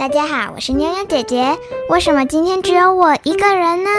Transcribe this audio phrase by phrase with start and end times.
[0.00, 1.58] 大家好，我是妞妞姐姐。
[1.90, 3.90] 为什么今天只有我一个人呢？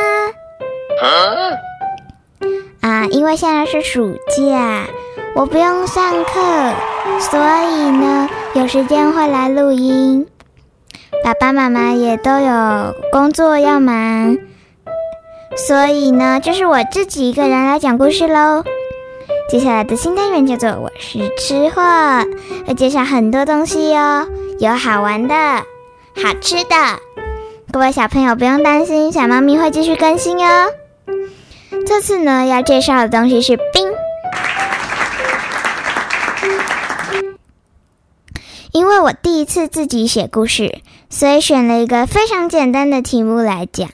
[2.81, 4.87] 啊，因为现在是暑假，
[5.35, 6.73] 我不用上课，
[7.19, 10.25] 所以呢，有时间会来录音。
[11.23, 14.39] 爸爸妈妈也都有工作要忙，
[15.55, 18.63] 所以呢，就是我自己一个人来讲故事喽。
[19.51, 21.83] 接下来的新单元叫做“我是吃货”，
[22.65, 24.25] 会介绍很多东西哟，
[24.57, 25.35] 有好玩的。
[26.15, 26.75] 好吃的，
[27.71, 30.67] 各位小朋友不用担心，小猫咪会继续更新哦。
[31.87, 33.91] 这次呢，要介绍的东西是冰，
[38.71, 43.89] 因为我第一次自己写故事，所以选了一个非常简单的题目来讲。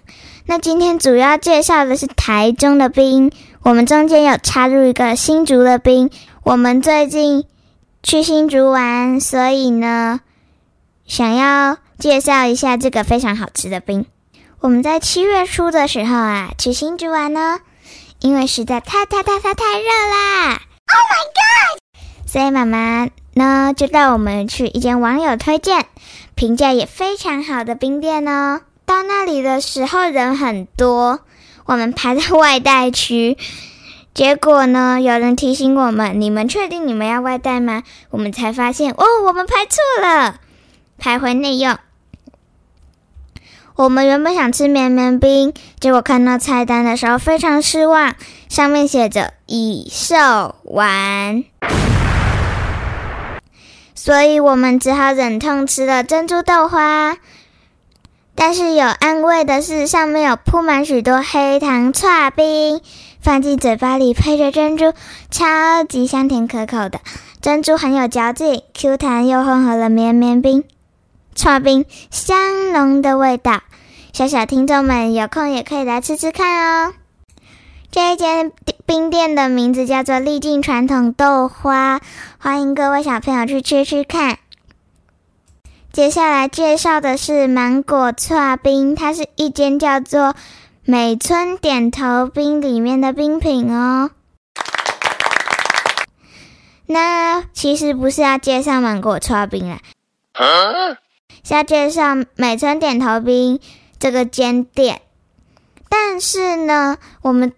[0.46, 6.10] 那今天主要介绍的是台中的冰，我们中间有插入一个新竹的冰。
[6.44, 7.46] 我们最近
[8.04, 10.20] 去新竹玩，所以呢，
[11.06, 11.78] 想要。
[12.00, 14.06] 介绍一下这个非常好吃的冰。
[14.60, 17.60] 我们在七月初的时候啊，去新竹玩呢，
[18.20, 21.80] 因为实在太太太太太热啦！Oh my god！
[22.26, 25.86] 所以妈妈呢就带我们去一间网友推荐、
[26.36, 28.62] 评价也非常好的冰店哦。
[28.86, 31.22] 到那里的时候人很多，
[31.66, 33.38] 我们排在外带区。
[34.14, 40.40] 结果呢，有人提醒我们：“你们确定你们要外带吗？”我们才发现哦，我们排错了，
[40.98, 41.78] 排回内用。
[43.78, 48.16] 我们原本想吃绵绵冰，结果看到菜单的时候非常失望，
[48.50, 51.44] 上面写着已售完，
[53.94, 57.18] 所以我们只好忍痛吃了珍珠豆花。
[58.34, 62.82] 但是有安慰的是，上面有铺满许多黑糖串冰，
[63.22, 64.94] 放进嘴巴里配着珍珠，
[65.30, 67.00] 超级香甜可口的。
[67.42, 70.64] 珍珠很有嚼劲，Q 弹又混合了绵绵冰。
[71.36, 73.62] 串冰香浓的味道，
[74.18, 76.94] 小小听众们有空也可以来吃吃看哦。
[77.92, 78.52] 这一间
[78.88, 82.02] 冰店的名字叫做历尽传统豆花，
[82.40, 84.40] 欢迎各位小朋友去吃吃看。
[85.94, 90.34] 接下来介绍的是芒果串冰，它是一间叫做
[90.84, 94.10] 美村点头冰里面的冰品哦。
[96.88, 99.78] 那其实不是要介绍芒果串冰啦。
[101.50, 103.60] 要介绍美村点头冰
[104.00, 105.02] 这个间店，
[105.90, 107.54] 但是呢，我们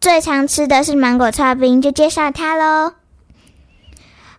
[0.00, 2.94] 最常吃的是芒果串冰，就介绍它喽。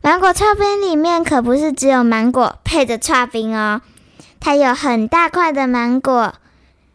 [0.02, 3.82] 芒果串冰里面可不是只有芒果配着串冰哦，
[4.40, 6.36] 它有很大块的芒果，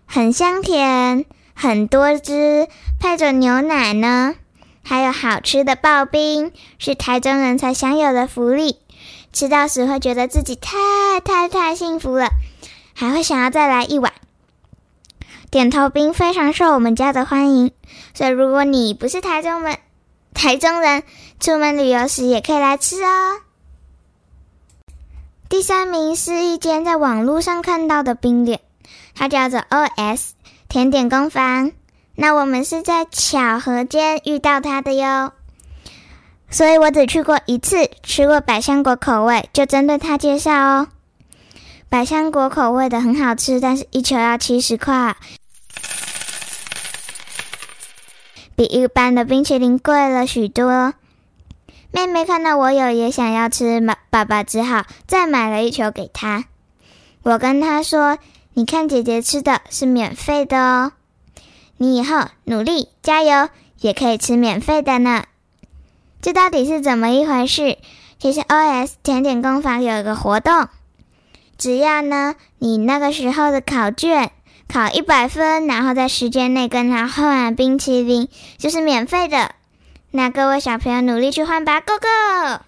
[0.07, 2.69] 很香甜，很多汁，
[3.01, 4.35] 配着牛奶呢，
[4.85, 8.79] 还有好吃的刨冰，是台中人才享有的福利。
[9.33, 12.29] 吃到时会觉得自己太太太幸福了，
[13.01, 14.13] 还会想要再来一碗。
[15.51, 17.73] 点头冰非常受我们家的欢迎，
[18.13, 19.79] 所以如果你不是台中人，
[20.35, 21.03] 台中人
[21.41, 23.41] 出门旅游时也可以来吃哦。
[25.49, 28.61] 第三名是一间在网络上看到的冰店，
[29.15, 30.33] 它叫做 OS
[30.69, 31.73] 甜点工坊。
[32.17, 35.33] 那我们是在巧合间遇到它的哟。
[36.51, 40.89] 所以我只去过一次，吃过百香果口味，就针对它介绍哦。
[41.91, 45.17] 百香果口味的很好吃，但是一球要七十块，
[48.55, 50.95] 比一般的冰淇淋贵了许多。
[51.91, 56.45] 妹妹看到我有也想要吃，爸爸只好再买了一球给她。
[57.25, 58.19] 我跟她说
[58.55, 60.93] ：“你看姐姐吃的是免费的哦，
[61.77, 63.49] 你以后努力加油，
[63.81, 65.25] 也可以吃免费的呢。”
[66.23, 67.79] 这到底是怎么一回事？
[68.21, 70.69] 其实 OS 甜点工坊有一个活动，
[71.61, 74.31] 只要呢你那个时候的考卷
[74.67, 79.51] 考一百分，然后在时间内跟他换冰淇淋，就是免费的。
[80.11, 82.63] 那各位小朋友努力去换吧，Go Go！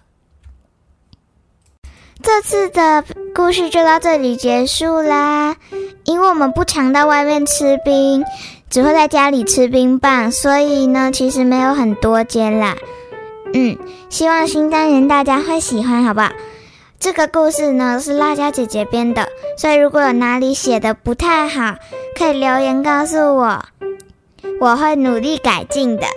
[2.21, 3.03] 这次的
[3.33, 5.55] 故事就到这里结束啦。
[6.03, 8.23] 因为我们不常到外面吃冰，
[8.69, 12.75] 只会在家里吃冰棒，所以呢，其实没有很多间啦。
[13.55, 13.75] 嗯，
[14.11, 16.29] 希望新单元大家会喜欢，好不好？
[17.03, 19.27] 这个故事呢是辣椒姐姐编的，
[19.57, 21.75] 所以如果有哪里写的不太好，
[22.17, 23.65] 可以留言告诉我，
[24.61, 26.07] 我会努力改进的。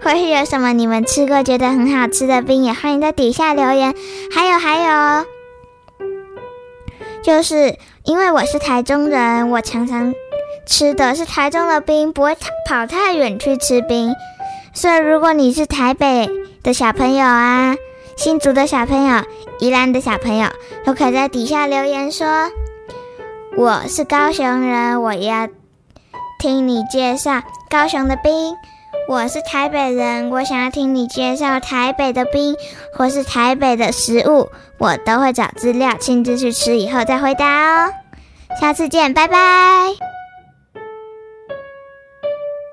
[0.00, 3.92] 或是有什么你们吃过觉得很好吃的冰，也欢迎在底下留言。
[4.32, 5.24] 还有还有，
[7.24, 10.14] 就是因为我是台中人，我常常
[10.64, 12.36] 吃的是台中的冰，不会
[12.68, 14.14] 跑太远去吃冰。
[14.72, 16.30] 所以如果你是台北，
[16.62, 17.74] 的小朋友啊，
[18.16, 19.24] 新竹的小朋友，
[19.58, 20.48] 宜兰的小朋友，
[20.84, 22.26] 都可以在底下留言说，
[23.56, 25.48] 我是高雄人，我要
[26.38, 28.54] 听你介绍高雄的冰。
[29.08, 32.56] 我是台北人，我想要听你介绍台北的冰
[32.92, 37.92] 或是台北的食物，我都会找资料亲自去吃，以后再回答哦。
[38.60, 40.15] 下次见，拜拜。